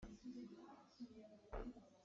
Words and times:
A 0.03 0.07
hmai 0.07 0.47
ah 0.67 0.83
phihlik 0.95 1.31
ek 1.37 1.51
a 1.55 1.57
um. 1.87 1.97